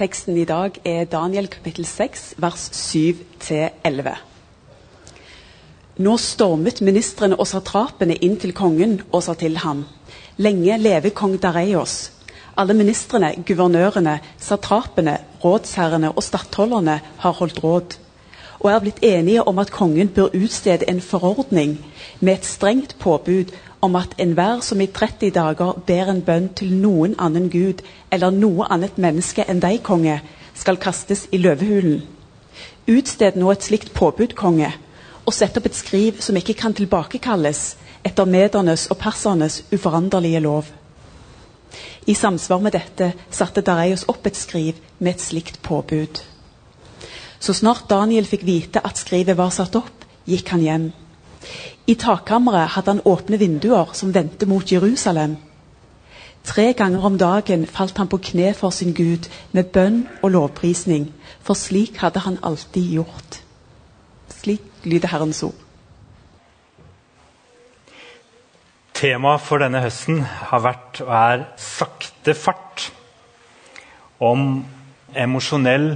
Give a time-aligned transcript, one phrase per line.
[0.00, 4.14] Teksten i dag er Daniel kapittel 6, vers 7-11.
[6.00, 9.82] Nå stormet ministrene og satrapene inn til kongen og sa til ham:"
[10.40, 12.12] Lenge leve kong Dareios.
[12.56, 17.98] Alle ministrene, guvernørene, satrapene, rådsherrene og stattholderne har holdt råd
[18.60, 21.78] og er blitt enige om at kongen bør utstede en forordning
[22.20, 26.72] med et strengt påbud om at enhver som i 30 dager ber en bønn til
[26.76, 27.80] noen annen gud
[28.12, 30.20] eller noe annet menneske enn deg, konge,
[30.54, 32.02] skal kastes i løvehulen.
[32.90, 34.72] Utsted nå et slikt påbud, konge,
[35.24, 40.68] og sett opp et skriv som ikke kan tilbakekalles etter medernes og persernes uforanderlige lov.
[42.06, 46.20] I samsvar med dette satte Dareios opp et skriv med et slikt påbud.
[47.40, 50.88] Så snart Daniel fikk vite at skrivet var satt opp, gikk han hjem.
[51.86, 55.36] I takkammeret hadde han åpne vinduer som vendte mot Jerusalem.
[56.44, 61.10] Tre ganger om dagen falt han på kne for sin Gud med bønn og lovprisning,
[61.42, 63.40] for slik hadde han alltid gjort.
[64.40, 65.58] Slik lyder Herrens ord.
[68.94, 72.90] Temaet for denne høsten har vært og er sakte fart.
[74.20, 74.64] Om
[75.16, 75.94] emosjonell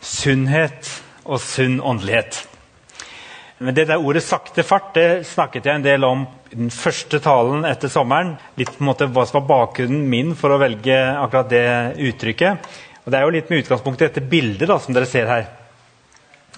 [0.00, 0.88] sunnhet
[1.24, 2.49] og sunn åndelighet.
[3.60, 7.18] Men det der ordet 'sakte fart' det snakket jeg en del om i den første
[7.20, 8.38] talen etter sommeren.
[8.56, 11.66] Litt på en måte hva som var bakgrunnen min for å velge akkurat det
[12.08, 12.70] uttrykket.
[13.04, 15.44] Og Det er jo litt med utgangspunkt i dette bildet da, som dere ser her.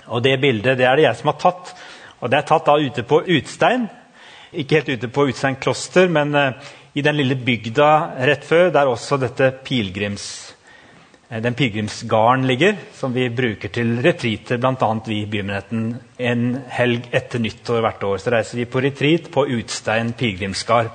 [0.07, 1.75] Og Det bildet det er det jeg som har tatt.
[2.21, 3.91] Og Det er tatt da ute på Utstein.
[4.53, 6.53] Ikke helt ute på Utstein kloster, men uh,
[6.95, 10.52] i den lille bygda rett før, der også dette pilegrims Eh,
[11.41, 14.89] den pilegrimsgarden ligger, som vi bruker til retreater, bl.a.
[15.07, 15.87] vi i Bymenigheten.
[16.21, 20.91] En helg etter nyttår hvert år så reiser vi på retreat på Utstein pilegrimsgard.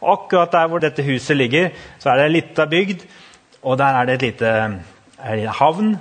[0.00, 3.02] Akkurat der hvor dette huset ligger, så er det ei lita bygd,
[3.66, 4.52] og der er det et lite
[5.18, 5.96] er havn.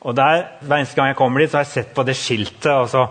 [0.00, 2.72] Og der, Hver eneste gang jeg kommer dit, så har jeg sett på det skiltet,
[2.72, 3.06] og så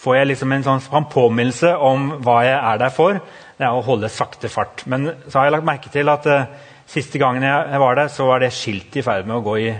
[0.00, 3.20] får jeg liksom en sånn påminnelse om hva jeg er der for.
[3.56, 4.84] Det er å holde sakte fart.
[4.86, 6.44] Men så har jeg lagt merke til at uh,
[6.86, 9.74] Siste gangen jeg var der, så var det skiltet i ferd med å gå i,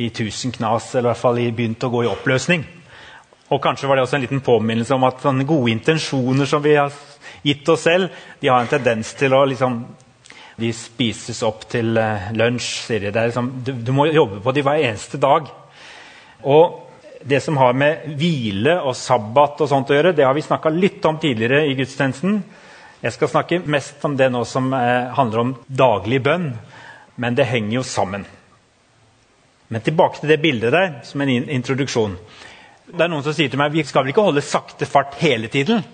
[0.00, 0.94] i tusen knas.
[0.94, 2.64] Eller i hvert fall begynt å gå i oppløsning.
[3.48, 6.74] Og kanskje var det også en liten påminnelse om at sånne gode intensjoner som vi
[6.76, 6.92] har
[7.44, 9.80] gitt oss selv, de har en tendens til å liksom
[10.58, 13.12] De spises opp til uh, lunsj, sier de.
[13.14, 15.46] Liksom, du, du, må jobbe på dem hver eneste dag.
[16.42, 20.42] Og det som har med hvile og sabbat og sånt å gjøre, det har vi
[20.42, 22.40] snakka litt om tidligere i gudstjenesten.
[22.98, 26.48] Jeg skal snakke mest om det nå som eh, handler om daglig bønn,
[27.14, 28.24] men det henger jo sammen.
[29.68, 32.16] Men tilbake til det bildet der, som en introduksjon.
[32.88, 35.50] Det er Noen som sier til meg vi skal vel ikke holde sakte fart hele
[35.52, 35.84] tiden.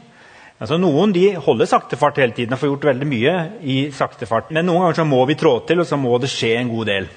[0.57, 4.29] Altså Noen de holder sakte fart hele tiden og får gjort veldig mye i sakte
[4.31, 4.49] fart.
[4.55, 6.89] Men noen ganger så må vi trå til, og så må det skje en god
[6.89, 7.11] del.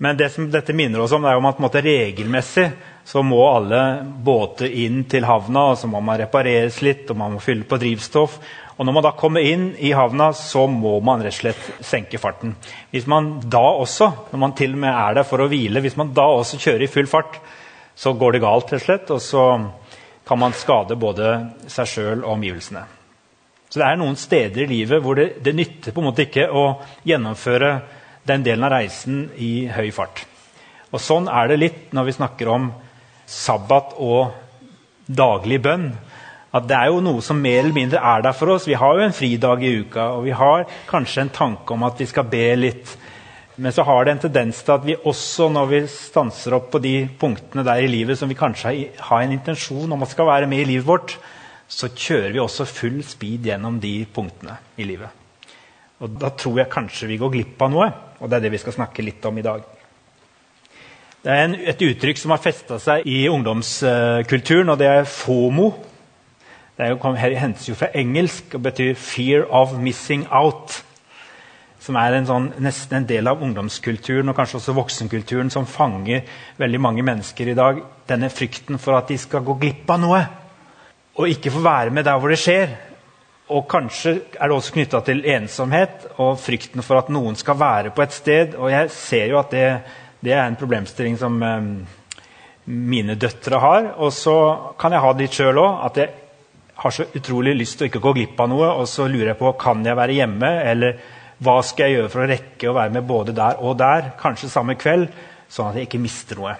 [0.00, 2.70] Men det som dette minner oss om, det er om at måte, regelmessig
[3.04, 3.82] så må alle
[4.24, 7.76] båter inn til havna, og så må man repareres litt, og man må fylle på
[7.82, 8.38] drivstoff.
[8.80, 12.16] Og Når man da kommer inn i havna, så må man rett og slett senke
[12.16, 12.54] farten.
[12.88, 15.98] Hvis man da også, når man til og med er der for å hvile, hvis
[16.00, 17.36] man da også kjører i full fart,
[17.92, 19.44] så går det galt, rett og slett, og så
[20.24, 21.28] kan man skade både
[21.68, 22.86] seg sjøl og omgivelsene.
[23.68, 26.48] Så det er noen steder i livet hvor det, det nytter på en måte ikke
[26.48, 26.64] å
[27.04, 27.74] gjennomføre
[28.32, 30.24] den delen av reisen i høy fart.
[30.88, 32.70] Og Sånn er det litt når vi snakker om
[33.28, 34.32] sabbat og
[35.04, 35.90] daglig bønn
[36.50, 38.66] at det er jo noe som mer eller mindre er der for oss.
[38.66, 42.00] Vi har jo en fridag i uka, og vi har kanskje en tanke om at
[42.00, 42.96] vi skal be litt.
[43.60, 46.80] Men så har det en tendens til at vi også, når vi stanser opp på
[46.82, 50.48] de punktene der i livet som vi kanskje har en intensjon om at skal være
[50.50, 51.18] med i livet vårt,
[51.70, 55.12] så kjører vi også full speed gjennom de punktene i livet.
[56.00, 58.62] Og Da tror jeg kanskje vi går glipp av noe, og det er det vi
[58.62, 59.62] skal snakke litt om i dag.
[61.20, 65.68] Det er en, et uttrykk som har festa seg i ungdomskulturen, og det er FOMO.
[66.80, 70.82] Det jo, hentes jo fra engelsk og betyr 'fear of missing out'.
[71.78, 76.22] Som er en sånn, nesten en del av ungdomskulturen og kanskje også voksenkulturen som fanger
[76.56, 77.82] veldig mange mennesker i dag.
[78.08, 80.22] Denne frykten for at de skal gå glipp av noe
[81.16, 82.72] og ikke få være med der hvor det skjer.
[83.50, 84.10] Og kanskje
[84.40, 88.12] er det også knytta til ensomhet og frykten for at noen skal være på et
[88.12, 88.54] sted.
[88.54, 89.80] Og jeg ser jo at det,
[90.24, 91.86] det er en problemstilling som um,
[92.64, 93.94] mine døtre har.
[93.98, 94.36] Og så
[94.78, 95.86] kan jeg ha det litt sjøl òg.
[95.90, 96.08] At jeg
[96.80, 99.40] har så utrolig lyst til å ikke gå glipp av noe, og så lurer jeg
[99.40, 101.00] på kan jeg være hjemme, eller
[101.44, 104.48] hva skal jeg gjøre for å rekke å være med både der og der, kanskje
[104.52, 105.10] samme kveld,
[105.52, 106.54] sånn at jeg ikke mister noe.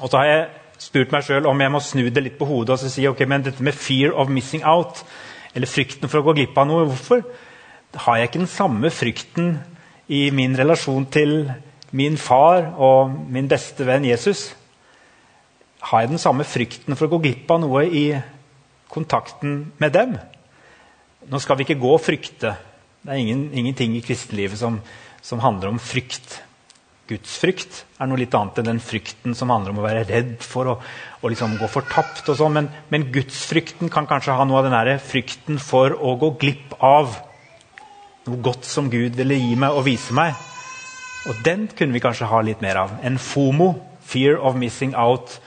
[0.00, 0.44] Og så har jeg
[0.80, 3.22] spurt meg sjøl om jeg må snu det litt på hodet og så si ok,
[3.28, 5.02] men dette med fear of missing out,
[5.54, 7.24] eller frykten for å gå glipp av noe, hvorfor
[8.04, 9.54] har jeg ikke den samme frykten
[10.12, 11.50] i min relasjon til
[11.96, 14.50] min far og min beste venn Jesus,
[15.88, 18.04] har jeg den samme frykten for å gå glipp av noe i
[18.90, 20.18] kontakten med dem?
[21.30, 22.54] Nå skal vi ikke gå og frykte.
[23.00, 24.80] Det er ingen, ingenting i kristenlivet som,
[25.22, 26.40] som handler om frykt.
[27.10, 30.70] Gudsfrykt er noe litt annet enn den frykten som handler om å være redd for
[30.70, 30.76] å,
[31.26, 32.28] liksom gå fortapt.
[32.28, 36.34] og sånn, men, men gudsfrykten kan kanskje ha noe av den frykten for å gå
[36.40, 37.16] glipp av
[38.28, 40.38] noe godt som Gud ville gi meg og vise meg.
[41.28, 42.94] Og den kunne vi kanskje ha litt mer av.
[43.04, 45.40] En FOMO, fear of missing out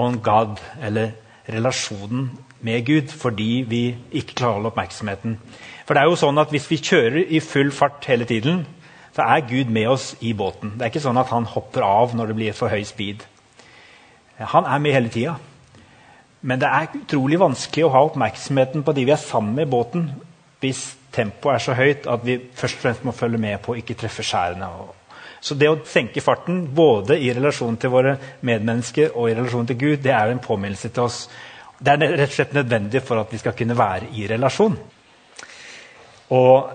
[0.00, 1.14] on God, eller
[1.46, 5.36] relasjonen med Gud, fordi vi ikke klarer å holde oppmerksomheten.
[5.86, 8.64] For det er jo sånn at Hvis vi kjører i full fart hele tiden,
[9.16, 10.74] så er Gud med oss i båten.
[10.76, 13.22] Det er ikke sånn at han hopper av når det blir for høy speed.
[14.38, 15.38] Han er med hele tida.
[16.42, 19.72] Men det er utrolig vanskelig å ha oppmerksomheten på de vi er sammen med i
[19.72, 20.10] båten,
[20.60, 20.82] hvis
[21.16, 23.96] tempoet er så høyt at vi først og fremst må følge med på å ikke
[23.98, 24.68] treffe skjærene.
[25.40, 28.16] Så det å senke farten, både i relasjon til våre
[28.46, 31.18] medmennesker og i relasjon til Gud, det er en påminnelse til oss.
[31.78, 34.76] Det er rett og slett nødvendig for at vi skal kunne være i relasjon.
[36.36, 36.70] Og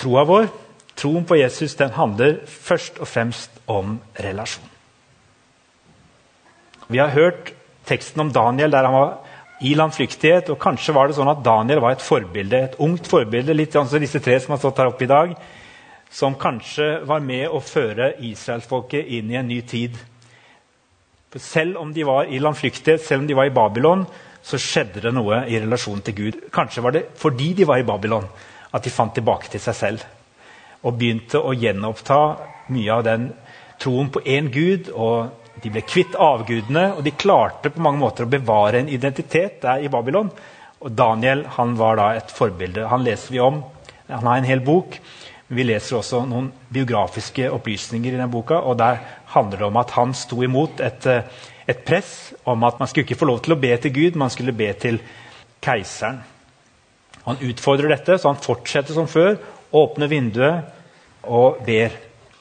[0.00, 0.52] troa vår
[0.94, 4.70] Troen på Jesus den handler først og fremst om relasjon.
[6.86, 7.50] Vi har hørt
[7.88, 9.14] teksten om Daniel der han var
[9.64, 10.50] i landflyktighet.
[10.50, 13.88] og Kanskje var det sånn at Daniel var et forbilde, et ungt forbilde, litt sånn
[13.90, 15.34] som disse tre som har stått her oppe i dag,
[16.14, 19.96] som kanskje var med å føre israelsfolket inn i en ny tid.
[21.34, 24.06] For selv om de var i landflyktighet, selv om de var i Babylon,
[24.44, 26.42] så skjedde det noe i relasjon til Gud.
[26.54, 28.28] Kanskje var det fordi de var i Babylon,
[28.70, 30.04] at de fant tilbake til seg selv
[30.84, 32.18] og begynte å gjenoppta
[32.74, 33.30] mye av den
[33.80, 34.90] troen på én Gud.
[34.92, 39.62] og De ble kvitt avgudene, og de klarte på mange måter å bevare en identitet
[39.64, 40.30] der i Babylon.
[40.84, 42.84] Og Daniel han var da et forbilde.
[42.90, 43.62] Han leser vi om.
[44.10, 44.98] Han har en hel bok.
[45.48, 48.60] Men vi leser også noen biografiske opplysninger i den boka.
[48.60, 49.00] og Der
[49.34, 51.08] handler det om at han sto imot et,
[51.66, 54.32] et press om at man skulle ikke få lov til å be til Gud, man
[54.32, 55.00] skulle be til
[55.64, 56.22] keiseren.
[57.24, 59.38] Han utfordrer dette, så han fortsetter som før
[59.74, 61.94] åpner vinduet og ber.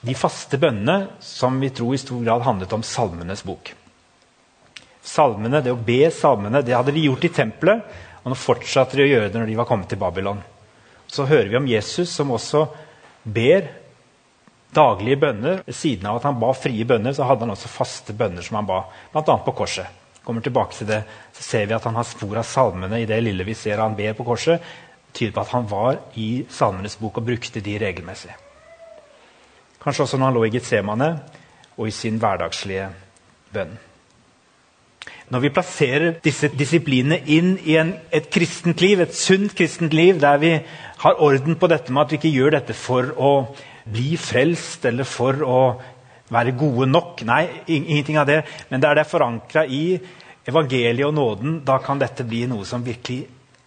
[0.04, 3.72] De faste bønnene som vi tror i stor grad handlet om Salmenes bok.
[5.04, 7.84] Salmene, Det å be salmene det hadde de gjort i tempelet,
[8.24, 10.39] og nå fortsatte de å gjøre det når de var kommet til Babylon.
[11.07, 12.66] Så hører vi om Jesus som også
[13.24, 13.68] ber
[14.75, 15.62] daglige bønner.
[15.66, 18.60] Ved siden av at han ba frie bønner, så hadde han også faste bønner som
[18.60, 18.84] han ba,
[19.14, 19.38] bl.a.
[19.46, 20.02] på korset.
[20.24, 21.02] Kommer tilbake til det,
[21.36, 23.98] så ser vi at han har spor av salmene i det lille vi ser han
[23.98, 27.75] ber på korset Det tyder på at han var i Salmenes bok og brukte de
[27.78, 28.31] regelmessig.
[29.84, 31.10] Kanskje også når han lå i Getsemane
[31.78, 32.88] og i sin hverdagslige
[33.54, 33.75] bønn.
[35.30, 40.20] Når vi plasserer disse disiplinene inn i en, et kristent liv, et sunt kristent liv,
[40.22, 40.52] der vi
[41.04, 43.31] har orden på dette med at vi ikke gjør dette for å
[43.85, 45.59] bli frelst eller for å
[46.33, 48.41] være gode nok Nei, ingenting av det.
[48.69, 50.00] Men der det er forankra i
[50.47, 53.24] evangeliet og nåden, da kan dette bli noe som virkelig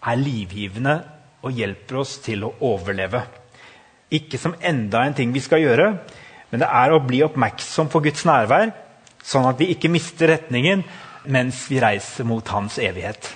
[0.07, 0.97] er livgivende
[1.45, 3.23] og hjelper oss til å overleve.
[4.13, 5.89] Ikke som enda en ting vi skal gjøre,
[6.51, 8.71] men det er å bli oppmerksom på Guds nærvær,
[9.23, 10.85] sånn at vi ikke mister retningen
[11.27, 13.33] mens vi reiser mot Hans evighet.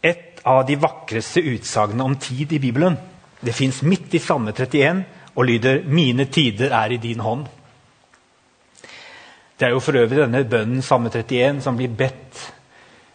[0.00, 2.96] Et av de vakreste utsagnene om tid i Bibelen
[3.40, 5.04] det fins midt i Salme 31
[5.34, 7.46] og lyder 'Mine tider er i din hånd'.
[9.58, 12.52] Det er jo for øvrig denne bønnen Salme 31 som blir bedt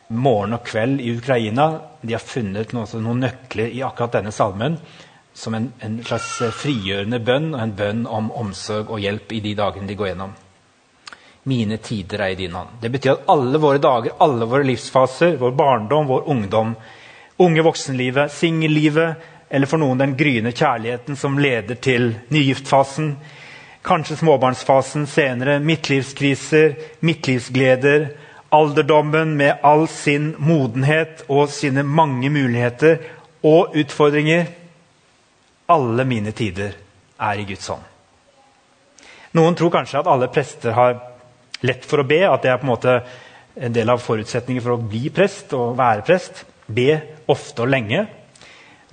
[0.09, 1.79] morgen og kveld i Ukraina.
[2.01, 4.77] De har funnet noen, noen nøkler i akkurat denne salmen
[5.33, 9.55] som en, en, slags frigjørende bønn og en bønn om omsorg og hjelp i de
[9.57, 10.35] dagene de går gjennom.
[11.45, 12.77] Mine tider er i din hånd.
[12.81, 16.73] Det betyr at alle våre dager, alle våre livsfaser, vår barndom, vår ungdom,
[17.43, 23.13] unge voksenlivet, singellivet, eller for noen den gryende kjærligheten som leder til nygiftfasen,
[23.87, 28.09] kanskje småbarnsfasen senere, midtlivskriser, midtlivsgleder,
[28.51, 32.99] alderdommen med all sin modenhet og sine mange muligheter
[33.47, 34.49] og utfordringer.
[35.71, 36.75] Alle mine tider
[37.15, 37.87] er i Guds hånd.
[39.39, 40.99] Noen tror kanskje at alle prester har
[41.63, 42.99] lett for å be, at det er på en måte
[43.55, 46.43] en del av forutsetningen for å bli prest og være prest.
[46.67, 46.99] Be
[47.31, 48.03] ofte og lenge.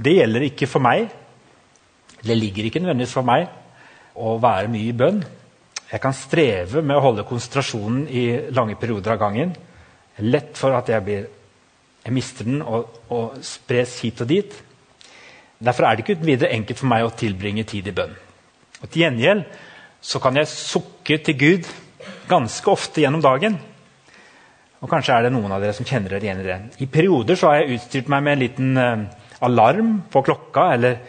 [0.02, 1.06] Det gjelder ikke for meg.
[2.22, 3.46] Det ligger ikke nødvendigvis for meg
[4.18, 5.22] å være mye i bønn.
[5.92, 9.54] Jeg kan streve med å holde konsentrasjonen i lange perioder av gangen.
[10.24, 11.26] Lett for at jeg, blir,
[12.04, 14.54] jeg mister den og, og, spres hit og dit.
[15.62, 18.14] Derfor er det ikke uten videre enkelt for meg å tilbringe tid i bønn.
[18.82, 19.44] Og Til gjengjeld
[20.02, 21.68] så kan jeg sukke til Gud
[22.30, 23.60] ganske ofte gjennom dagen.
[24.82, 26.58] Og Kanskje er det noen av dere som kjenner dere igjen i det.
[26.82, 31.00] I perioder så har jeg utstyrt meg med en liten uh, alarm på klokka eller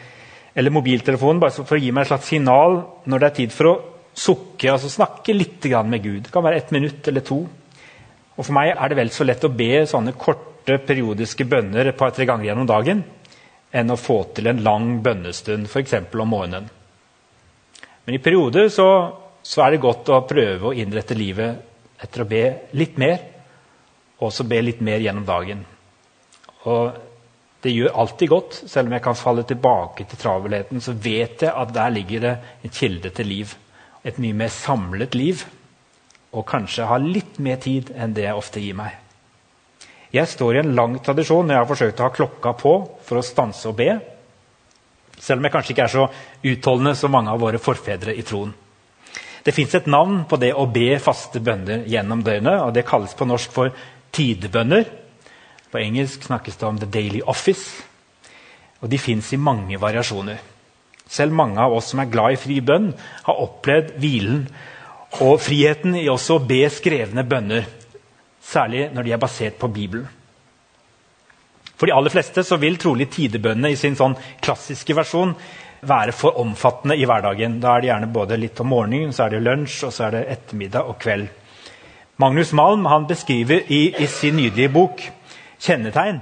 [0.54, 2.78] eller mobiltelefonen bare for å gi meg et slags signal
[3.10, 3.78] når det er tid for å
[4.14, 6.22] sukke, altså snakke litt med Gud.
[6.24, 7.40] Det kan være ett minutt eller to.
[8.38, 11.98] Og For meg er det vel så lett å be sånne korte periodiske bønner et
[11.98, 13.04] par-tre ganger gjennom dagen
[13.74, 15.96] enn å få til en lang bønnestund, f.eks.
[16.14, 16.70] om morgenen.
[18.06, 18.88] Men i perioder så,
[19.42, 22.44] så, er det godt å prøve å innrette livet etter å be
[22.78, 23.18] litt mer,
[24.20, 25.66] og også be litt mer gjennom dagen.
[26.70, 27.13] Og
[27.64, 28.56] det gjør alltid godt.
[28.68, 32.34] Selv om jeg kan falle tilbake til travelheten, så vet jeg at der ligger det
[32.64, 33.54] en kilde til liv.
[34.04, 35.46] Et mye mer samlet liv.
[36.34, 38.98] Og kanskje ha litt mer tid enn det jeg ofte gir meg.
[40.14, 42.74] Jeg står i en lang tradisjon når jeg har forsøkt å ha klokka på
[43.06, 43.94] for å stanse og be.
[45.18, 46.08] Selv om jeg kanskje ikke er så
[46.44, 48.52] utholdende som mange av våre forfedre i troen.
[49.44, 52.62] Det fins et navn på det å be faste bønner gjennom døgnet.
[52.62, 53.72] og Det kalles på norsk for
[54.12, 54.86] tidebønner.
[55.74, 57.82] På engelsk snakkes det om 'the daily office'.
[58.82, 60.38] Og De fins i mange variasjoner.
[61.08, 64.48] Selv mange av oss som er glad i fri bønn, har opplevd hvilen
[65.22, 67.66] og friheten i også å be skrevne bønner.
[68.42, 70.08] Særlig når de er basert på Bibelen.
[71.76, 75.34] For de aller fleste så vil trolig tidebønnene i sin sånn klassiske versjon
[75.82, 77.60] være for omfattende i hverdagen.
[77.60, 80.12] Da er det gjerne både litt om morgenen, så er det lunsj, og så er
[80.12, 81.28] det ettermiddag og kveld.
[82.22, 85.02] Magnus Malm han beskriver i, i sin nydelige bok
[85.64, 86.22] kjennetegn.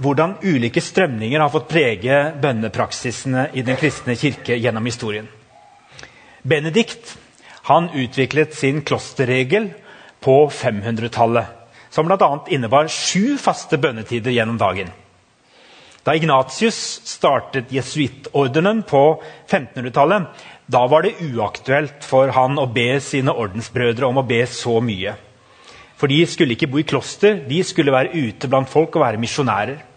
[0.00, 5.28] Hvordan ulike strømninger har fått prege bønnepraksisene i den kristne kirke gjennom historien.
[6.42, 7.16] Benedikt
[7.68, 9.68] han utviklet sin klosterregel
[10.22, 11.46] på 500-tallet,
[11.90, 12.30] som bl.a.
[12.48, 14.90] innebar sju faste bønnetider gjennom dagen.
[16.02, 20.24] Da Ignatius startet jesuittordenen på 1500-tallet,
[20.66, 25.14] da var det uaktuelt for han å be sine ordensbrødre om å be så mye.
[26.02, 29.22] For de skulle ikke bo i kloster, de skulle være ute blant folk og være
[29.22, 29.88] misjonærer.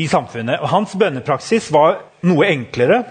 [0.00, 0.62] i samfunnet.
[0.62, 3.02] Og Hans bønnepraksis var noe enklere.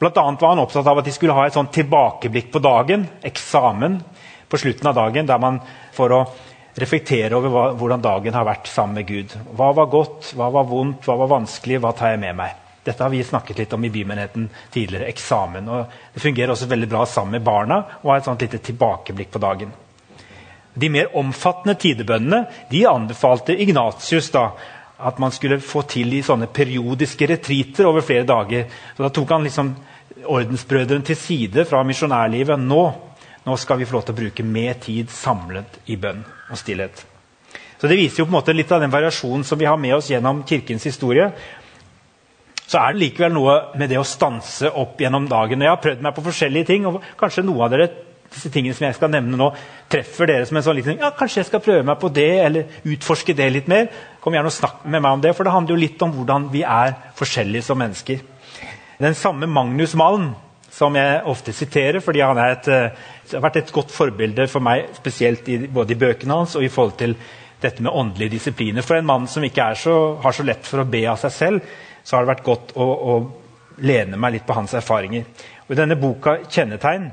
[0.00, 3.02] Blant annet var han opptatt av at de skulle ha et sånt tilbakeblikk på dagen,
[3.26, 3.98] eksamen,
[4.48, 5.58] på slutten av dagen, der man
[5.92, 6.20] for å
[6.80, 9.36] reflektere over hva, hvordan dagen har vært sammen med Gud.
[9.58, 12.56] Hva var godt, hva var vondt, hva var vanskelig, hva tar jeg med meg?
[12.86, 15.10] Dette har vi snakket litt om i bymenigheten tidligere.
[15.10, 15.68] eksamen.
[15.68, 19.34] Og det fungerer også veldig bra sammen med barna og har et sånt lite tilbakeblikk
[19.34, 19.74] på dagen.
[20.74, 24.50] De mer omfattende tidebønnene de anbefalte Ignatius da,
[25.00, 28.66] at man skulle få til i sånne periodiske retriter over flere dager.
[28.96, 29.74] Så Da tok han liksom
[30.24, 32.60] ordensbrødrene til side fra misjonærlivet.
[32.60, 32.82] Nå,
[33.46, 37.06] nå skal vi få lov til å bruke mer tid samlet i bønn og stillhet.
[37.80, 39.94] Så Det viser jo på en måte litt av den variasjonen som vi har med
[39.94, 41.30] oss gjennom kirkens historie.
[42.66, 45.62] Så er det likevel noe med det å stanse opp gjennom dagen.
[45.64, 47.88] Jeg har prøvd meg på forskjellige ting, og kanskje noe av dere
[48.30, 49.48] disse tingene som jeg skal nevne nå,
[49.90, 52.92] treffer dere som en sånn liten ja, kanskje jeg skal prøve meg på det, eller
[52.92, 53.88] utforske det litt mer.
[54.22, 56.46] Kom gjerne og snakk med meg om det, for det handler jo litt om hvordan
[56.52, 58.22] vi er forskjellige som mennesker.
[59.00, 60.30] Den samme Magnus Malm,
[60.70, 62.90] som jeg ofte siterer, fordi han et, eh,
[63.32, 66.70] har vært et godt forbilde for meg, spesielt i, både i bøkene hans og i
[66.70, 67.16] forhold til
[67.60, 68.82] dette med åndelige disipliner.
[68.82, 71.72] For en mann som ikke så, har så lett for å be av seg selv,
[72.04, 73.14] så har det vært godt å, å
[73.84, 75.24] lene meg litt på hans erfaringer.
[75.66, 77.10] Og I denne boka 'Kjennetegn'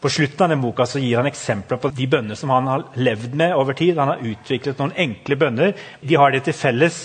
[0.00, 2.84] På slutten av den boka så gir han eksempler på de bønner som han har
[2.94, 3.98] levd med over tid.
[3.98, 5.72] Han har utviklet noen enkle bønner.
[6.00, 7.00] De har det til felles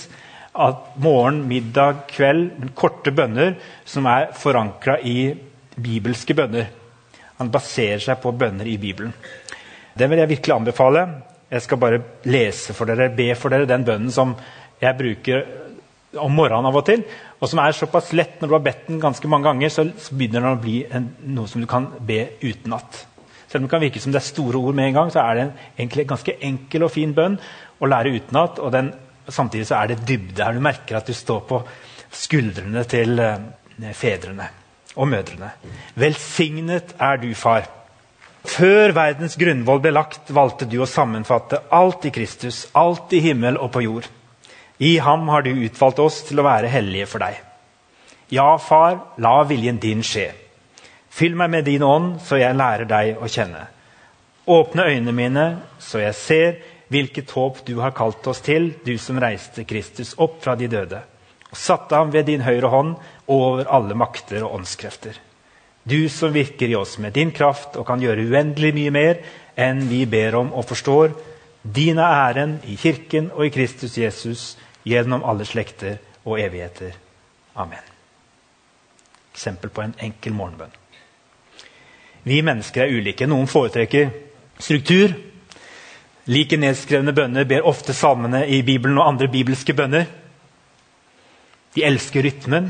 [0.54, 3.56] at morgen, middag, kveld Korte bønner
[3.90, 5.34] som er forankra i
[5.74, 6.70] bibelske bønner.
[7.42, 9.16] Han baserer seg på bønner i Bibelen.
[9.98, 11.08] Den vil jeg virkelig anbefale.
[11.50, 14.36] Jeg skal bare lese for dere, be for dere den bønnen som
[14.82, 15.44] jeg bruker
[16.20, 17.04] om morgenen av og til,
[17.40, 20.44] og som er såpass lett når du har bedt den ganske mange ganger, så, begynner
[20.44, 23.04] den å bli en, noe som du kan be utenat.
[23.48, 25.36] Selv om det kan virke som det er store ord med en gang, så er
[25.36, 27.38] det en, egentlig ganske enkel og fin bønn
[27.80, 28.62] å lære utenat.
[28.64, 28.90] Og den,
[29.28, 30.58] samtidig så er det dybde her.
[30.58, 31.62] Du merker at du står på
[32.14, 34.50] skuldrene til eh, fedrene
[34.96, 35.52] og mødrene.
[36.02, 37.70] Velsignet er du, far.
[38.44, 43.58] Før verdens grunnvoll ble lagt, valgte du å sammenfatte alt i Kristus, alt i himmel
[43.62, 44.10] og på jord.
[44.84, 47.38] I ham har du utvalgt oss til å være hellige for deg.
[48.34, 50.32] Ja, far, la viljen din skje.
[51.14, 53.68] Fyll meg med din ånd, så jeg lærer deg å kjenne.
[54.50, 55.46] Åpne øynene mine,
[55.80, 56.56] så jeg ser
[56.92, 61.00] hvilket håp du har kalt oss til, du som reiste Kristus opp fra de døde,
[61.52, 62.98] og satte ham ved din høyre hånd
[63.32, 65.16] over alle makter og åndskrefter.
[65.84, 69.24] Du som virker i oss med din kraft og kan gjøre uendelig mye mer
[69.60, 71.16] enn vi ber om og forstår.
[71.64, 74.46] Din er æren i Kirken og i Kristus Jesus
[74.84, 76.96] gjennom alle slekter og evigheter.
[77.54, 77.92] Amen.
[79.34, 80.74] Eksempel på en enkel morgenbønn.
[82.24, 83.28] Vi mennesker er ulike.
[83.28, 84.12] Noen foretrekker
[84.62, 85.14] struktur.
[86.32, 90.06] Like nedskrevne bønner ber ofte salmene i Bibelen og andre bibelske bønner.
[91.76, 92.70] De elsker rytmen.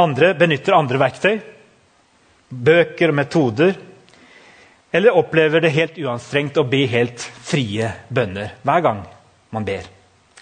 [0.00, 1.36] Andre benytter andre verktøy,
[2.48, 3.76] bøker og metoder.
[4.94, 9.04] Eller opplever det helt uanstrengt å be helt frie bønner hver gang
[9.54, 9.93] man ber.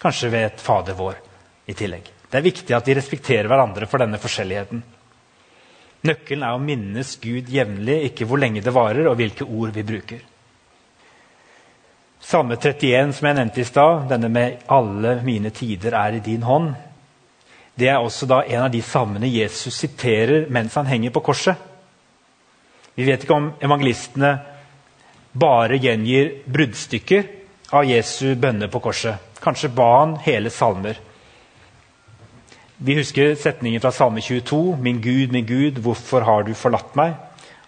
[0.03, 1.15] Kanskje ved et Fader vår
[1.71, 2.09] i tillegg.
[2.29, 4.83] Det er viktig at vi respekterer hverandre for denne forskjelligheten.
[6.03, 9.85] Nøkkelen er å minnes Gud jevnlig, ikke hvor lenge det varer, og hvilke ord vi
[9.87, 10.23] bruker.
[12.23, 16.43] Samme 31 som jeg nevnte i stad, denne med 'alle mine tider er i din
[16.43, 16.75] hånd',
[17.75, 21.55] det er også da en av de salmene Jesus siterer mens han henger på korset.
[22.95, 24.39] Vi vet ikke om evangelistene
[25.33, 27.23] bare gjengir bruddstykker
[27.73, 29.32] av Jesu bønner på korset.
[29.43, 30.99] Kanskje ba han hele salmer.
[32.83, 37.15] Vi husker setningen fra Salme 22.: Min Gud, min Gud, hvorfor har du forlatt meg?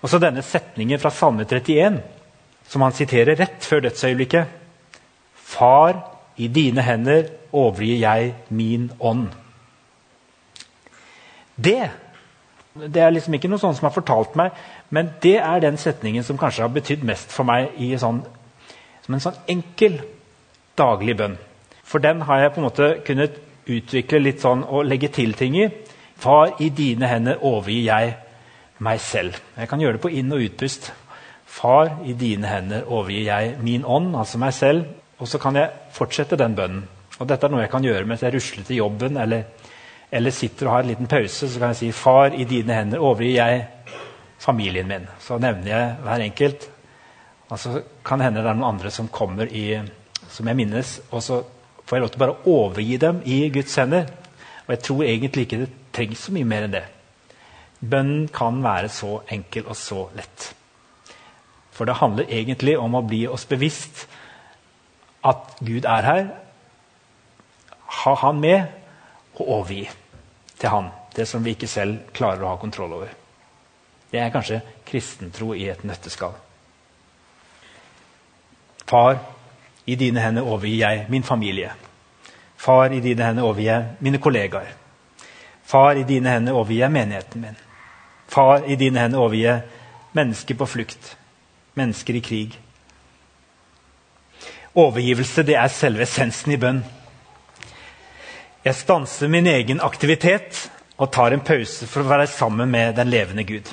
[0.01, 2.01] Og så denne setningen fra Salme 31
[2.67, 4.47] som han siterer rett før dødsøyeblikket.
[5.35, 5.99] Far,
[6.35, 9.29] i dine hender overgir jeg min ånd.
[11.55, 11.91] Det
[12.75, 14.55] det er liksom ikke noe sånt som har fortalt meg,
[14.91, 18.19] men det er den setningen som kanskje har betydd mest for meg i sånn,
[19.05, 20.01] som en sånn enkel
[20.75, 21.37] daglig bønn.
[21.85, 25.57] For den har jeg på en måte kunnet utvikle litt sånn og legge til ting
[25.59, 25.69] i.
[26.17, 28.13] Far, i dine hender overgir jeg
[28.85, 29.37] meg selv.
[29.57, 30.91] Jeg kan gjøre det på inn- og utpust.
[31.45, 34.85] Far, i dine hender overgir jeg min ånd, altså meg selv.
[35.19, 36.83] Og så kan jeg fortsette den bønnen.
[37.19, 39.45] Og dette er noe jeg kan gjøre mens jeg rusler til jobben eller,
[40.11, 41.47] eller sitter og har en liten pause.
[41.47, 43.67] Så kan jeg si Far, i dine hender overgir jeg
[44.39, 45.07] familien min.
[45.19, 46.69] Så nevner jeg hver enkelt.
[47.49, 49.79] Og så kan det hende det er noen andre som kommer i,
[50.31, 50.97] som jeg minnes.
[51.11, 51.43] Og så
[51.85, 54.09] får jeg lov til bare å overgi dem i Guds hender.
[54.65, 56.85] Og jeg tror egentlig ikke det trengs så mye mer enn det.
[57.85, 60.49] Bønnen kan være så enkel og så lett.
[61.75, 64.05] For det handler egentlig om å bli oss bevisst
[65.25, 66.27] at Gud er her.
[68.01, 68.65] Ha Han med,
[69.35, 69.89] og overgi
[70.59, 73.11] til Han det som vi ikke selv klarer å ha kontroll over.
[74.11, 76.35] Det er kanskje kristentro i et nøtteskall.
[78.85, 79.17] Far,
[79.85, 81.71] i dine hender overgir jeg min familie.
[82.57, 84.71] Far, i dine hender overgir jeg mine kollegaer.
[85.63, 87.59] Far, i dine hender overgir jeg menigheten min.
[88.27, 89.61] Far, i dine hender overgir jeg
[90.15, 91.15] mennesker på flukt
[91.75, 92.59] mennesker i krig.
[94.75, 96.81] Overgivelse det er selve essensen i bønn.
[98.65, 100.65] Jeg stanser min egen aktivitet
[100.97, 103.69] og tar en pause for å være sammen med den levende Gud.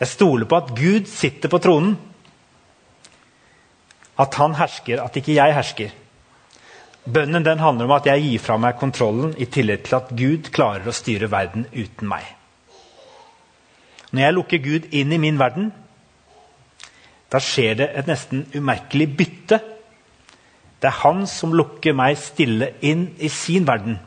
[0.00, 1.94] Jeg stoler på at Gud sitter på tronen.
[4.18, 5.94] At han hersker, at ikke jeg hersker.
[7.06, 10.50] Bønnen den handler om at jeg gir fra meg kontrollen i tillit til at Gud
[10.54, 12.24] klarer å styre verden uten meg.
[14.10, 15.70] Når jeg lukker Gud inn i min verden,
[17.30, 19.60] da skjer det et nesten umerkelig bytte.
[20.80, 23.98] Det er han som lukker meg stille inn i sin verden.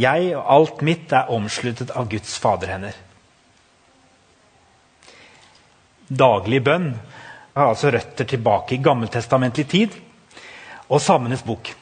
[0.00, 2.94] Jeg og alt mitt er omsluttet av Guds faderhender.
[6.10, 6.94] Daglig bønn
[7.60, 9.96] har altså røtter tilbake i gammeltestamentlig tid
[10.90, 11.72] og Samenes bok.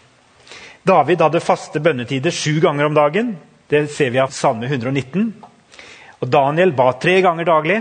[0.89, 3.37] David hadde faste bønnetider sju ganger om dagen.
[3.69, 5.31] Det ser vi av Salme 119.
[6.19, 7.79] Og Daniel ba tre ganger daglig.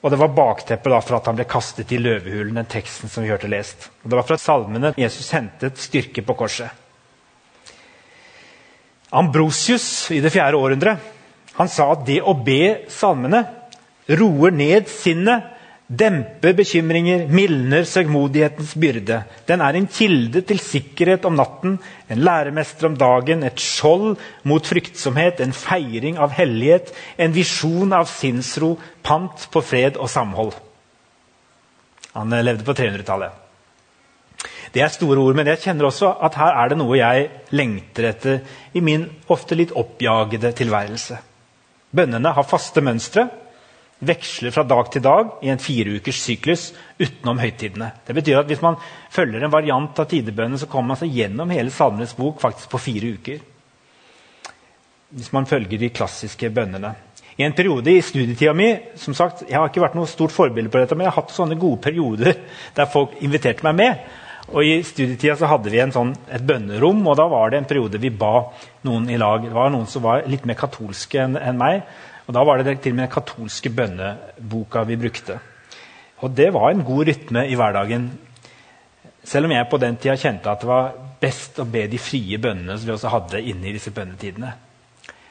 [0.00, 3.32] Og Det var bakteppet for at han ble kastet i løvehulen, den teksten som vi
[3.32, 3.90] hørte lest.
[4.02, 6.70] Og Det var fra salmene Jesus hentet styrke på korset.
[9.10, 11.16] Ambrosius i det fjerde århundret
[11.56, 13.42] han sa at det å be salmene
[14.16, 15.44] roer ned sinnet,
[15.90, 19.24] demper bekymringer, mildner sørgmodighetens byrde.
[19.48, 21.78] Den er en kilde til sikkerhet om natten,
[22.10, 24.14] en læremester om dagen, et skjold
[24.46, 30.54] mot fryktsomhet, en feiring av hellighet, en visjon av sinnsro, pant på fred og samhold.
[32.14, 33.46] Han eh, levde på 300-tallet.
[34.70, 37.26] Det er store ord, men jeg kjenner også at her er det noe jeg
[37.58, 38.38] lengter etter
[38.78, 41.18] i min ofte litt oppjagede tilværelse.
[41.90, 43.26] Bønnene har faste mønstre,
[44.00, 47.90] veksler fra dag til dag i en fireukers syklus utenom høytidene.
[48.06, 48.76] Det betyr at Hvis man
[49.10, 52.80] følger en variant av tidebønnen, så kommer man seg gjennom hele Salmenes bok faktisk på
[52.80, 53.40] fire uker.
[55.10, 56.94] Hvis man følger de klassiske bønnene.
[57.36, 60.70] I en periode i studietida mi som sagt, Jeg har ikke vært noe stort forbilde
[60.70, 62.34] på dette, men jeg har hatt sånne gode perioder
[62.76, 64.10] der folk inviterte meg med.
[64.50, 68.00] Og I studietida så hadde vi sånn, et bønnerom, og da var det en periode
[68.02, 68.50] vi ba
[68.82, 69.44] noen i lag.
[69.44, 71.84] Det var noen som var litt mer katolske enn en meg.
[72.30, 75.40] Og Da var det til og med den katolske bønneboka vi brukte.
[76.22, 78.06] Og det var en god rytme i hverdagen.
[79.26, 82.38] Selv om jeg på den tida kjente at det var best å be de frie
[82.38, 84.52] bønnene som vi også hadde inne i disse bønnetidene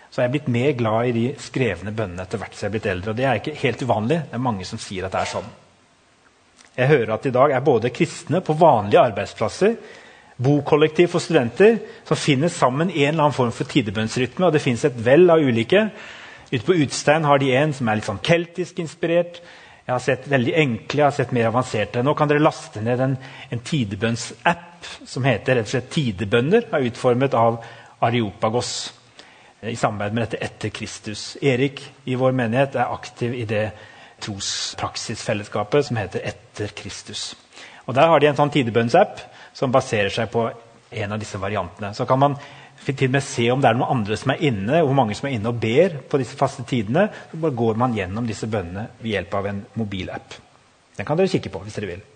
[0.10, 2.76] så er jeg blitt mer glad i de skrevne bønnene etter hvert som jeg er
[2.76, 3.12] blitt eldre.
[3.12, 4.18] og Det er ikke helt uvanlig.
[4.26, 5.50] Det er mange som sier at det er sånn.
[6.80, 9.76] Jeg hører at i dag er både kristne på vanlige arbeidsplasser
[10.40, 14.48] bokollektiv for studenter som finner sammen en eller annen form for tidebønnsrytme.
[14.48, 15.90] og Det fins et vell av ulike.
[16.52, 19.42] Ute på Utstein har de en som er litt sånn keltisk inspirert.
[19.86, 22.02] Jeg har sett veldig enkle, jeg har sett mer avanserte.
[22.06, 23.16] Nå kan dere laste ned en,
[23.50, 26.68] en tidebønnsapp som heter rett og slett Tidebønner.
[26.72, 27.60] er utformet av
[28.06, 28.74] Areopagos
[29.62, 31.38] i samarbeid med dette Etter Kristus.
[31.42, 33.66] Erik i vår menighet er aktiv i det
[34.24, 37.36] trospraksisfellesskapet som heter Etter Kristus.
[37.86, 39.22] Og Der har de en sånn tidebønnsapp
[39.54, 40.48] som baserer seg på
[40.90, 41.94] en av disse variantene.
[41.94, 42.38] Så kan man
[42.86, 45.28] til og med se om det er noen andre som er inne, hvor mange som
[45.30, 47.08] er inne og ber på disse faste tidene.
[47.32, 50.40] Så bare går man gjennom disse bønnene ved hjelp av en mobilapp.
[50.98, 52.08] Den kan dere kikke på hvis dere vil.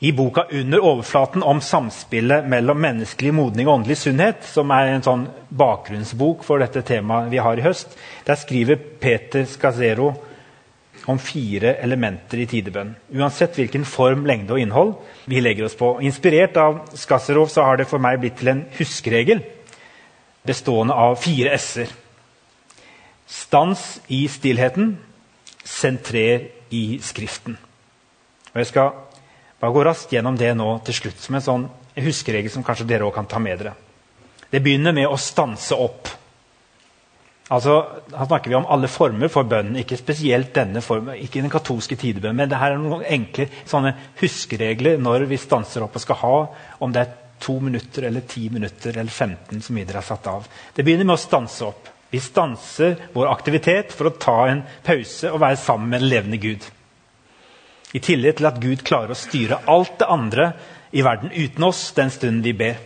[0.00, 5.02] I boka 'Under overflaten' om samspillet mellom menneskelig modning og åndelig sunnhet, som er en
[5.02, 10.14] sånn bakgrunnsbok for dette temaet vi har i høst, der skriver Peter Scazero
[11.08, 12.92] om fire elementer i tidebønn.
[13.16, 14.92] Uansett hvilken form, lengde og innhold
[15.30, 15.94] vi legger oss på.
[16.04, 19.40] Inspirert av Skasserov så har det for meg blitt til en huskeregel
[20.48, 21.90] bestående av fire s-er.
[23.28, 24.94] Stans i stillheten,
[25.64, 27.58] sentrer i Skriften.
[28.52, 28.92] Og Jeg skal
[29.60, 31.66] bare gå raskt gjennom det nå til slutt, som en sånn
[31.98, 33.74] huskeregel som kanskje dere også kan ta med dere.
[34.48, 36.08] Det begynner med å stanse opp.
[37.48, 37.74] Altså,
[38.12, 41.96] Her snakker vi om alle former for bønnen, ikke spesielt denne formen, ikke den katolske
[41.96, 42.42] tidebønnen.
[42.42, 46.34] Men det her er noen enkle sånne huskeregler når vi stanser opp og skal ha,
[46.84, 50.48] om det er to minutter eller ti minutter eller 15 som vi har satt av.
[50.74, 51.88] Det begynner med å stanse opp.
[52.10, 56.40] Vi stanser vår aktivitet for å ta en pause og være sammen med en levende
[56.40, 56.64] Gud.
[57.96, 60.52] I tillit til at Gud klarer å styre alt det andre
[60.92, 62.80] i verden uten oss den stunden vi ber.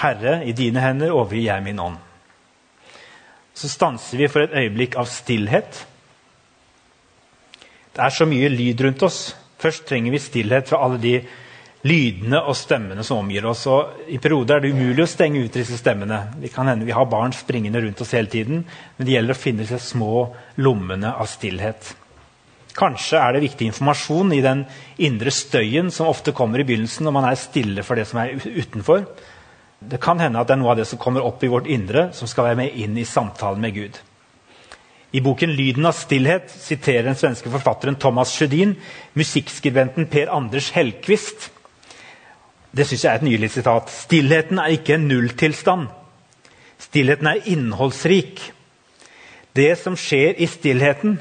[0.00, 2.00] Herre, i dine hender overgir jeg min ånd.
[3.54, 5.84] Så stanser vi for et øyeblikk av stillhet.
[7.92, 9.20] Det er så mye lyd rundt oss.
[9.60, 11.16] Først trenger vi stillhet fra alle de
[11.86, 13.66] lydene og stemmene som omgir oss.
[13.70, 16.24] Og I perioder er det umulig å stenge ut disse stemmene.
[16.40, 18.64] Det kan hende Vi har barn springende rundt oss hele tiden,
[18.96, 21.94] men det gjelder å finne disse små lommene av stillhet.
[22.72, 24.64] Kanskje er det viktig informasjon i den
[25.04, 28.38] indre støyen som ofte kommer i begynnelsen når man er stille for det som er
[28.40, 29.04] utenfor.
[29.88, 32.10] Det kan hende at det er noe av det som kommer opp i vårt indre,
[32.12, 33.98] som skal være med inn i samtalen med Gud.
[35.12, 38.76] I boken 'Lyden av stillhet' siterer den svenske forfatteren Thomas Sjødin
[39.14, 41.50] musikkskribenten Per Anders Hellquist.
[42.76, 43.90] Det syns jeg er et nydelig sitat.
[43.90, 45.88] Stillheten er ikke en nulltilstand.
[46.78, 48.40] Stillheten er innholdsrik.
[49.56, 51.18] Det som skjer i stillheten,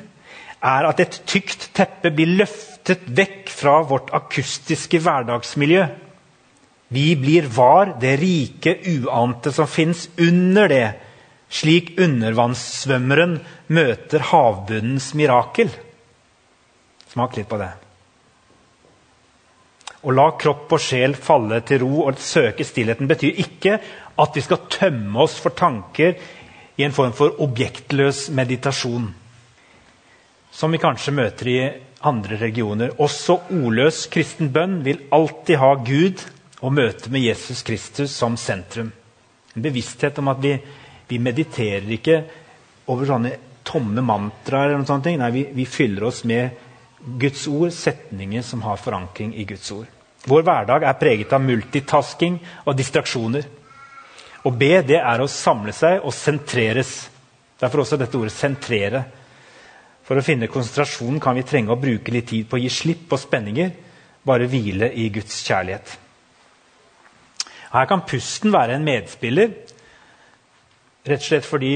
[0.63, 5.87] er at et tykt teppe blir løftet vekk fra vårt akustiske hverdagsmiljø.
[6.91, 10.87] Vi blir var det rike, uante som fins under det,
[11.51, 13.37] slik undervannssvømmeren
[13.71, 15.71] møter havbunnens mirakel.
[17.11, 17.71] Smak litt på det.
[20.01, 23.77] Å la kropp og sjel falle til ro og søke stillheten betyr ikke
[24.19, 26.15] at vi skal tømme oss for tanker
[26.75, 29.11] i en form for objektløs meditasjon
[30.51, 31.59] som vi kanskje møter i
[32.07, 32.91] andre regioner.
[32.99, 36.23] Også ordløs kristen bønn vil alltid ha Gud
[36.61, 38.91] og møtet med Jesus Kristus som sentrum.
[39.55, 40.55] En bevissthet om at vi,
[41.09, 42.19] vi mediterer ikke
[42.91, 43.31] over sånne
[43.67, 44.69] tomme mantraer.
[44.69, 45.17] eller noen sånne ting.
[45.21, 46.51] Nei, vi, vi fyller oss med
[47.21, 49.89] Guds ord, setninger som har forankring i Guds ord.
[50.29, 53.47] Vår hverdag er preget av multitasking og distraksjoner.
[54.45, 57.09] Å be det er å samle seg og sentreres.
[57.61, 59.03] Derfor også dette ordet 'sentrere'.
[60.03, 63.07] For å finne konsentrasjonen kan vi trenge å bruke litt tid på å gi slipp
[63.09, 63.71] på spenninger,
[64.25, 66.00] bare hvile i Guds kjærlighet.
[67.71, 69.53] Her kan pusten være en medspiller,
[71.07, 71.75] rett og slett fordi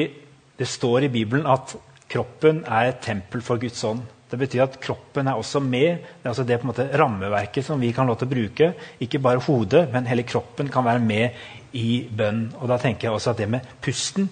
[0.59, 1.75] det står i Bibelen at
[2.11, 4.03] kroppen er et tempel for Guds ånd.
[4.31, 6.01] Det betyr at kroppen er også med.
[6.01, 8.69] Det er altså det måte, rammeverket som vi kan lov til å bruke.
[9.03, 12.49] Ikke bare hodet, men hele kroppen kan være med i bønn.
[12.59, 14.27] Og da tenker jeg også at det med pusten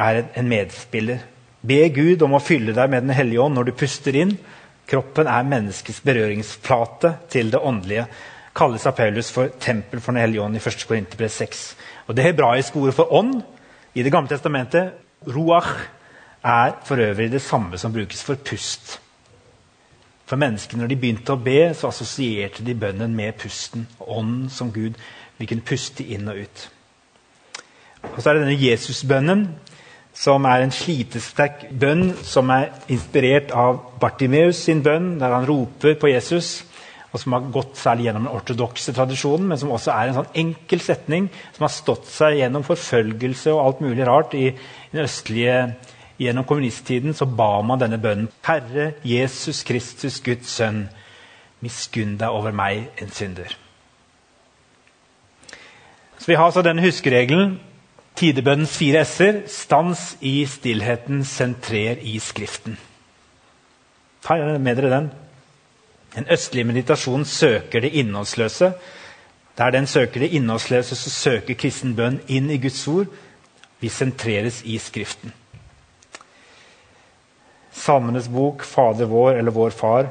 [0.00, 1.22] er en medspiller.
[1.64, 4.34] Be Gud om å fylle deg med Den hellige ånd når du puster inn.
[4.90, 8.08] Kroppen er menneskets berøringsflate til det åndelige.
[8.54, 10.86] Kalles av Paulus for tempel for Den hellige ånd i 1.
[10.88, 11.64] Korinterbrev 6.
[12.06, 13.42] Og Det hebraiske ordet for ånd
[13.94, 14.92] i Det gamle testamentet,
[15.26, 15.88] ruach,
[16.44, 19.00] er for øvrig det samme som brukes for pust.
[20.26, 23.88] For menneskene, Når de begynte å be, så assosierte de bønnen med pusten.
[24.00, 24.94] Ånden som Gud
[25.38, 26.70] vi kunne puste inn og ut.
[28.02, 29.48] Og så er det denne Jesusbønnen
[30.14, 35.96] som er en slitesterk bønn som er inspirert av Bartimeus sin bønn, der han roper
[35.98, 36.64] på Jesus,
[37.14, 40.32] og som har gått særlig gjennom den ortodokse tradisjonen, men som også er en sånn
[40.42, 44.34] enkel setning som har stått seg gjennom forfølgelse og alt mulig rart.
[44.34, 44.50] I
[44.90, 45.60] den østlige,
[46.18, 48.28] Gjennom kommunisttiden så ba man denne bønnen.
[48.46, 50.84] Herre Jesus Kristus, Guds sønn,
[51.64, 53.56] miskunn deg over meg, en synder.
[56.18, 57.58] Så Vi har altså denne huskeregelen.
[58.14, 59.42] Tidebønnens fire s-er.
[59.50, 62.78] Stans i stillheten, sentrer i Skriften.
[64.22, 65.10] Ta med dere den.
[66.14, 68.72] En østlig meditasjon søker det innholdsløse.
[69.58, 73.06] Der den søker det innholdsløse, så søker kristen bønn inn i Guds ord.
[73.80, 75.32] Vi sentreres i Skriften.
[77.74, 80.08] Salmenes bok, Fader vår eller Vår Far.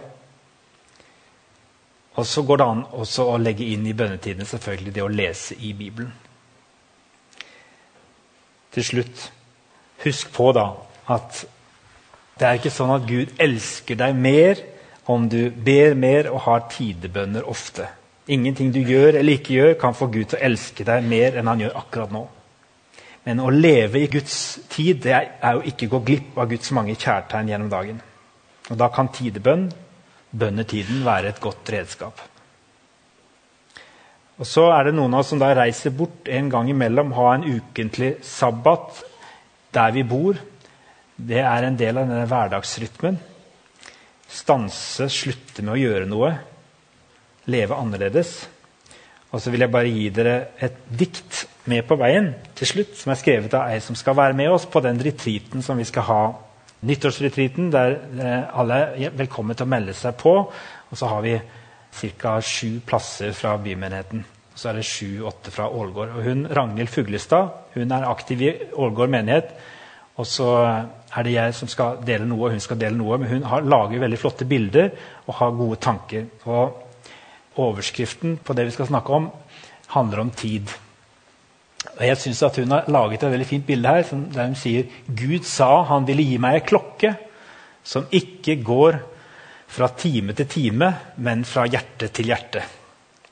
[2.15, 5.55] Og så går det an også å legge inn i bønnetiden selvfølgelig det å lese
[5.55, 6.11] i Bibelen.
[8.73, 9.31] Til slutt,
[10.03, 10.67] husk på da
[11.13, 11.43] at
[12.39, 14.61] det er ikke sånn at Gud elsker deg mer
[15.05, 17.87] om du ber mer og har tidebønner ofte.
[18.27, 21.49] Ingenting du gjør eller ikke gjør, kan få Gud til å elske deg mer enn
[21.51, 22.23] han gjør akkurat nå.
[23.27, 24.35] Men å leve i Guds
[24.71, 27.99] tid det er jo ikke å gå glipp av Guds mange kjærtegn gjennom dagen.
[28.71, 29.71] Og Da kan tidebønn,
[30.31, 32.21] bønnetiden, være et godt redskap.
[34.39, 37.35] Og Så er det noen av oss som da reiser bort en gang imellom, ha
[37.35, 39.03] en ukentlig sabbat
[39.73, 40.39] der vi bor.
[41.15, 43.19] Det er en del av denne hverdagsrytmen.
[44.33, 46.31] Stanse, slutte med å gjøre noe.
[47.53, 48.33] Leve annerledes.
[49.33, 53.13] Og så vil jeg bare gi dere et dikt med på veien til slutt, som
[53.13, 56.05] er skrevet av ei som skal være med oss på den retreaten som vi skal
[56.09, 56.23] ha.
[56.83, 60.35] Nyttårsretreaten, der eh, alle er velkommen til å melde seg på.
[60.43, 61.37] Og så har vi
[62.19, 62.39] ca.
[62.41, 64.25] sju plasser fra bymenigheten.
[64.53, 66.17] Og så er det sju-åtte fra Ålgård.
[66.17, 69.53] Og hun, Ragnhild Fuglestad hun er aktiv i Ålgård menighet.
[70.21, 70.47] Og så
[71.17, 73.17] er det jeg som skal dele noe, og hun skal dele noe.
[73.21, 74.91] Men hun har, lager veldig flotte bilder
[75.25, 76.27] og har gode tanker.
[76.45, 79.29] Og overskriften på det vi skal snakke om,
[79.95, 80.69] handler om tid.
[81.97, 84.87] Og jeg synes at Hun har laget et veldig fint bilde her der hun sier
[85.07, 87.11] Gud sa han ville gi meg ei klokke
[87.83, 88.99] som ikke går
[89.67, 92.61] fra time til time, men fra hjerte til hjerte.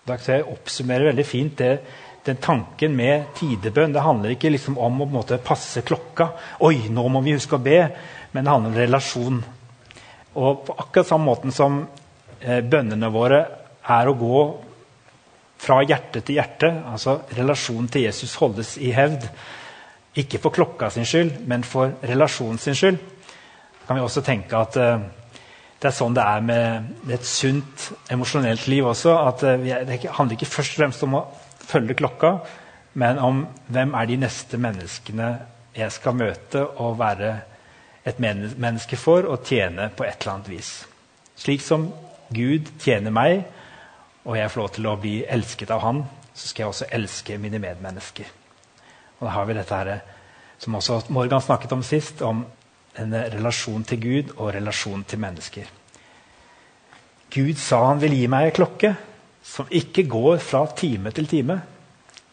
[0.07, 1.79] Da kan jeg oppsummere veldig fint det,
[2.25, 3.93] den tanken med tidebønn.
[3.93, 6.31] Det handler ikke liksom om å måte, passe klokka.
[6.67, 7.79] Oi, nå må vi huske å be.
[8.31, 9.39] Men det handler om relasjon.
[10.41, 11.81] Og på akkurat samme måten som
[12.39, 13.41] eh, bønnene våre
[13.81, 14.43] er å gå
[15.61, 19.27] fra hjerte til hjerte, altså relasjonen til Jesus holdes i hevd,
[20.17, 22.97] ikke for klokka sin skyld, men for relasjonen sin skyld,
[23.85, 25.03] kan vi også tenke at uh,
[25.81, 29.13] det er sånn det er med et sunt emosjonelt liv også.
[29.27, 31.23] at uh, Det handler ikke først og fremst om å
[31.71, 32.35] følge klokka,
[32.93, 35.31] men om hvem er de neste menneskene
[35.75, 37.31] jeg skal møte og være
[38.05, 40.71] et menneske for og tjene på et eller annet vis.
[41.37, 41.87] Slik som
[42.33, 43.45] Gud tjener meg,
[44.25, 46.03] og jeg får lov til å bli elsket av Han,
[46.33, 48.27] så skal jeg også elske mine medmennesker.
[49.19, 50.01] Og da har vi dette her,
[50.61, 52.43] som også Morgan snakket om sist, om
[52.99, 55.69] en relasjon til Gud og relasjon til mennesker.
[57.31, 58.95] Gud sa han vil gi meg ei klokke
[59.43, 61.61] som ikke går fra time til time,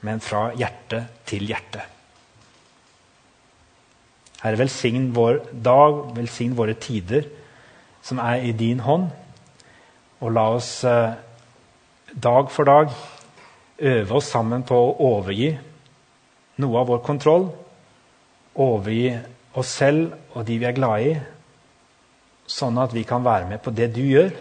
[0.05, 1.83] men fra hjerte til hjerte.
[4.39, 7.27] Herre, velsign vår dag, velsign våre tider
[8.07, 9.09] som er i din hånd.
[10.23, 11.17] Og la oss eh,
[12.15, 12.93] dag for dag
[13.79, 15.53] øve oss sammen på å overgi
[16.63, 17.49] noe av vår kontroll.
[18.59, 19.13] Overgi
[19.59, 21.13] oss selv og de vi er glad i,
[22.49, 24.33] sånn at vi kan være med på det du gjør.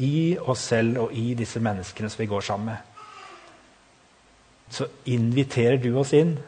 [0.00, 2.78] I oss selv og i disse menneskene som vi går sammen med.
[4.72, 6.38] Så inviterer du oss inn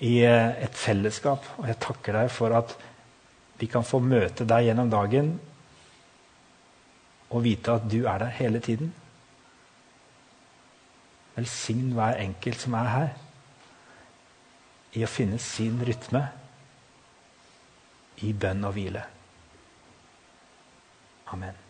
[0.00, 1.44] i eh, et fellesskap.
[1.60, 2.72] Og jeg takker deg for at
[3.60, 5.34] vi kan få møte deg gjennom dagen
[7.26, 8.94] og vite at du er der hele tiden.
[11.36, 13.08] Velsign hver enkelt som er her,
[14.96, 16.22] i å finne sin rytme
[18.24, 19.04] i bønn og hvile.
[21.34, 21.65] Amen.